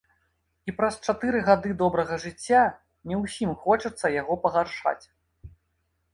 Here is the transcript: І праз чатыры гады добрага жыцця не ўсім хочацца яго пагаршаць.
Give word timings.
І 0.71 0.73
праз 0.77 0.95
чатыры 1.11 1.41
гады 1.49 1.69
добрага 1.81 2.17
жыцця 2.23 2.63
не 3.13 3.21
ўсім 3.23 3.51
хочацца 3.67 4.13
яго 4.21 4.41
пагаршаць. 4.49 5.01